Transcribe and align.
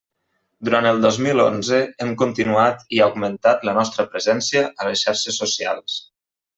Durant 0.69 0.87
el 0.91 1.01
dos 1.03 1.19
mil 1.25 1.43
onze 1.43 1.81
hem 2.05 2.15
continuat 2.23 2.83
i 2.99 3.03
augmentat 3.09 3.69
la 3.71 3.79
nostra 3.79 4.09
presència 4.17 4.67
a 4.73 4.93
les 4.93 5.07
xarxes 5.07 5.43
socials. 5.47 6.05